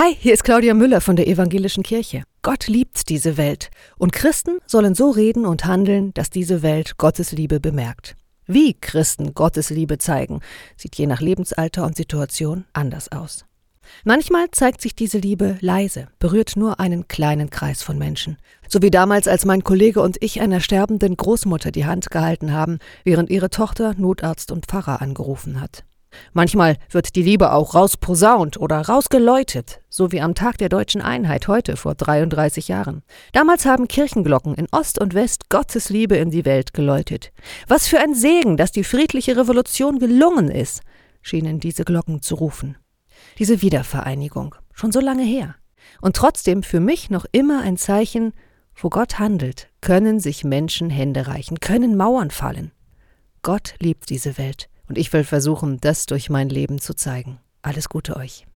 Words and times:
Hi, 0.00 0.14
hier 0.14 0.32
ist 0.32 0.44
Claudia 0.44 0.74
Müller 0.74 1.00
von 1.00 1.16
der 1.16 1.26
Evangelischen 1.26 1.82
Kirche. 1.82 2.22
Gott 2.42 2.68
liebt 2.68 3.08
diese 3.08 3.36
Welt 3.36 3.68
und 3.96 4.12
Christen 4.12 4.58
sollen 4.64 4.94
so 4.94 5.10
reden 5.10 5.44
und 5.44 5.64
handeln, 5.64 6.14
dass 6.14 6.30
diese 6.30 6.62
Welt 6.62 6.98
Gottes 6.98 7.32
Liebe 7.32 7.58
bemerkt. 7.58 8.14
Wie 8.46 8.74
Christen 8.74 9.34
Gottes 9.34 9.70
Liebe 9.70 9.98
zeigen, 9.98 10.38
sieht 10.76 10.94
je 10.94 11.08
nach 11.08 11.20
Lebensalter 11.20 11.84
und 11.84 11.96
Situation 11.96 12.64
anders 12.72 13.10
aus. 13.10 13.44
Manchmal 14.04 14.48
zeigt 14.52 14.82
sich 14.82 14.94
diese 14.94 15.18
Liebe 15.18 15.56
leise, 15.62 16.06
berührt 16.20 16.52
nur 16.54 16.78
einen 16.78 17.08
kleinen 17.08 17.50
Kreis 17.50 17.82
von 17.82 17.98
Menschen. 17.98 18.36
So 18.68 18.80
wie 18.82 18.92
damals, 18.92 19.26
als 19.26 19.46
mein 19.46 19.64
Kollege 19.64 20.00
und 20.00 20.16
ich 20.22 20.40
einer 20.40 20.60
sterbenden 20.60 21.16
Großmutter 21.16 21.72
die 21.72 21.86
Hand 21.86 22.12
gehalten 22.12 22.52
haben, 22.52 22.78
während 23.02 23.30
ihre 23.30 23.50
Tochter 23.50 23.94
Notarzt 23.98 24.52
und 24.52 24.66
Pfarrer 24.66 25.02
angerufen 25.02 25.60
hat. 25.60 25.82
Manchmal 26.32 26.76
wird 26.90 27.16
die 27.16 27.22
Liebe 27.22 27.52
auch 27.52 27.74
rausposaunt 27.74 28.58
oder 28.58 28.80
rausgeläutet, 28.80 29.80
so 29.88 30.12
wie 30.12 30.20
am 30.20 30.34
Tag 30.34 30.58
der 30.58 30.68
deutschen 30.68 31.00
Einheit 31.00 31.48
heute 31.48 31.76
vor 31.76 31.94
33 31.94 32.68
Jahren. 32.68 33.02
Damals 33.32 33.66
haben 33.66 33.88
Kirchenglocken 33.88 34.54
in 34.54 34.66
Ost 34.70 35.00
und 35.00 35.14
West 35.14 35.48
Gottes 35.48 35.90
Liebe 35.90 36.16
in 36.16 36.30
die 36.30 36.44
Welt 36.44 36.74
geläutet. 36.74 37.32
Was 37.66 37.88
für 37.88 37.98
ein 37.98 38.14
Segen, 38.14 38.56
dass 38.56 38.72
die 38.72 38.84
friedliche 38.84 39.36
Revolution 39.36 39.98
gelungen 39.98 40.50
ist, 40.50 40.82
schienen 41.22 41.60
diese 41.60 41.84
Glocken 41.84 42.22
zu 42.22 42.36
rufen. 42.36 42.76
Diese 43.38 43.62
Wiedervereinigung, 43.62 44.54
schon 44.72 44.92
so 44.92 45.00
lange 45.00 45.24
her. 45.24 45.54
Und 46.00 46.16
trotzdem 46.16 46.62
für 46.62 46.80
mich 46.80 47.10
noch 47.10 47.26
immer 47.32 47.62
ein 47.62 47.76
Zeichen, 47.76 48.32
wo 48.74 48.88
Gott 48.90 49.18
handelt, 49.18 49.68
können 49.80 50.20
sich 50.20 50.44
Menschen 50.44 50.90
Hände 50.90 51.26
reichen, 51.26 51.60
können 51.60 51.96
Mauern 51.96 52.30
fallen. 52.30 52.72
Gott 53.42 53.74
liebt 53.80 54.10
diese 54.10 54.38
Welt. 54.38 54.68
Und 54.88 54.98
ich 54.98 55.12
will 55.12 55.24
versuchen, 55.24 55.78
das 55.80 56.06
durch 56.06 56.30
mein 56.30 56.48
Leben 56.48 56.80
zu 56.80 56.94
zeigen. 56.94 57.38
Alles 57.62 57.88
Gute 57.88 58.16
euch. 58.16 58.46